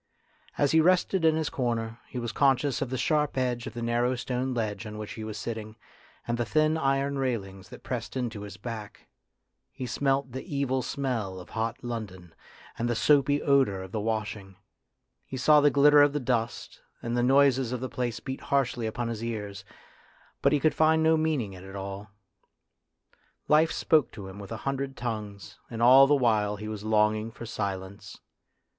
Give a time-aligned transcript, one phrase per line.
[0.57, 3.83] As he rested in his corner, he was conscious of the sharp edge of the
[3.83, 5.75] narrow stone ledge on which he was sitting
[6.27, 9.07] and the thin iron railings that pressed into his back;
[9.71, 12.33] he smelt the evil smell of hot London,
[12.79, 14.55] and the soapy odour of the washing;
[15.23, 18.87] he saw the glitter of the dust, and the noises of the place beat harshly
[18.87, 19.63] upon his ears,
[20.41, 22.09] but he could find no meaning in it all.
[23.47, 27.29] Life spoke to him with a hundred tongues, and all the while he was longing
[27.29, 28.17] for silence.